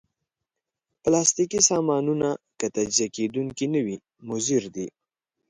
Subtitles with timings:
[1.03, 4.87] پلاستيکي سامانونه که تجزیه کېدونکي نه وي، مضر دي.